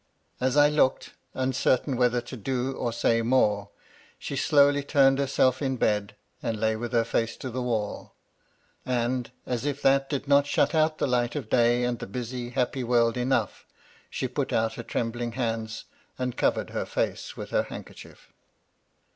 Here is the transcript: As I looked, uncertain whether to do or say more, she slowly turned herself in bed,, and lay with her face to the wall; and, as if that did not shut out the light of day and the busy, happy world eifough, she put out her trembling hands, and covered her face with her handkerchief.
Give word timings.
As 0.39 0.57
I 0.57 0.67
looked, 0.67 1.13
uncertain 1.35 1.95
whether 1.95 2.21
to 2.21 2.35
do 2.35 2.71
or 2.75 2.91
say 2.91 3.21
more, 3.21 3.69
she 4.17 4.35
slowly 4.35 4.81
turned 4.81 5.19
herself 5.19 5.61
in 5.61 5.77
bed,, 5.77 6.15
and 6.41 6.59
lay 6.59 6.75
with 6.75 6.91
her 6.91 7.03
face 7.03 7.37
to 7.37 7.51
the 7.51 7.61
wall; 7.61 8.15
and, 8.83 9.29
as 9.45 9.63
if 9.63 9.79
that 9.83 10.09
did 10.09 10.27
not 10.27 10.47
shut 10.47 10.73
out 10.73 10.97
the 10.97 11.05
light 11.05 11.35
of 11.35 11.49
day 11.49 11.83
and 11.83 11.99
the 11.99 12.07
busy, 12.07 12.49
happy 12.49 12.83
world 12.83 13.13
eifough, 13.13 13.61
she 14.09 14.27
put 14.27 14.51
out 14.51 14.73
her 14.73 14.81
trembling 14.81 15.33
hands, 15.33 15.85
and 16.17 16.35
covered 16.35 16.71
her 16.71 16.87
face 16.87 17.37
with 17.37 17.51
her 17.51 17.61
handkerchief. 17.69 18.33